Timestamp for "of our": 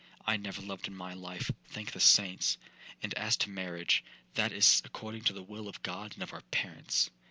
6.23-6.41